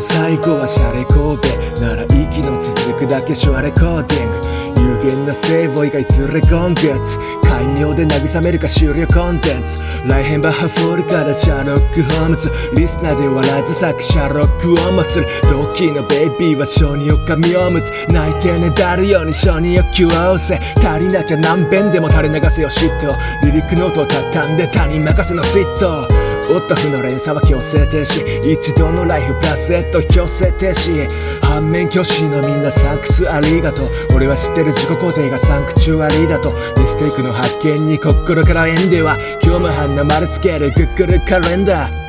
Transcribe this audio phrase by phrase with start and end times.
[0.00, 4.80] 最後はシャレ神戸なら息の続くだけシュアレコーディング。
[4.80, 9.82] 有限な聖母以外連れ今月寛容で慰めるか終了コンテンツ。
[10.06, 12.50] 来編バッハフォールからシャーロック・ホームズ。
[12.76, 17.90] リスナーで笑わず咲くシャロックをもするドッキーのベイビーは承認を髪をむつ。
[18.12, 20.60] 泣いてねだるように承認欲求を押せ。
[20.86, 22.68] 足りなきゃ何遍でも垂れ流せよ。
[22.68, 23.16] 嫉妬。
[23.44, 31.08] リリックノートを畳んで他人任せのスイットオットフの連鎖は強制停止一度のライフプラスエット強制停止。
[31.42, 33.90] 反面教師のみんなサンクスありがとう。
[34.14, 42.05] 俺は知ってる自己肯定がサンクチュアリーだとミステイクの発見に心から縁では今日も花丸つけるグッグルカレンダー。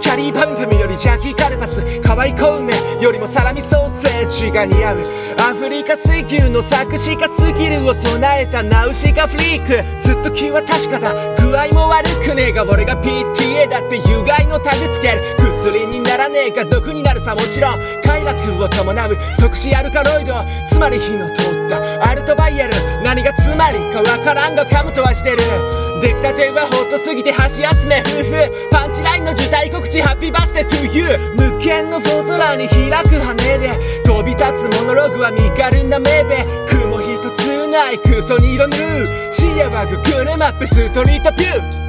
[0.00, 1.84] キャリーパムパムよりジャッキーカルパス。
[2.02, 4.98] 可愛い小梅よりもサラミソーセージが似合う。
[5.38, 10.00] アフリカ水牛の作詞家スキルを備えたナウシカフリーク。
[10.00, 11.14] ずっと気は確かだ。
[11.36, 15.20] 具合も悪くねえが俺が PTA だって有害のタグつける。
[15.62, 17.72] 薬にならねえが毒になるさもちろん。
[18.02, 19.16] 快楽を伴う。
[19.38, 20.34] 即死アルカロイド。
[20.68, 22.08] つまり火の通った。
[22.08, 22.74] アルトバイアル。
[23.02, 25.87] 何がつまりかわからんが噛むとはしてる。
[26.00, 28.00] 出来たてはホットすぎて箸休め。
[28.00, 33.70] 夫婦パンチラインの受胎告知ハッピーバースデートゥーユー無限の大空に開く羽で。
[34.04, 36.46] 飛び立つモノログは身軽な目で。
[36.68, 39.32] 雲一つないクソに色塗る。
[39.32, 41.87] 視野はググルマップストリートビュー。